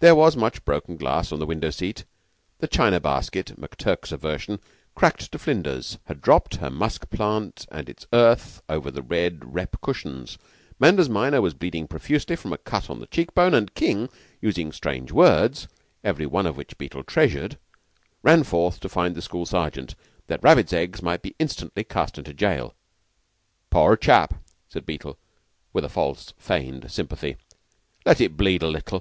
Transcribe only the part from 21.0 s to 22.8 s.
might be instantly cast into jail.